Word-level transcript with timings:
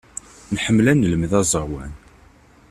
Nḥemmel 0.55 0.85
ad 0.91 0.95
nelmed 0.97 1.31
aẓawan. 1.39 1.91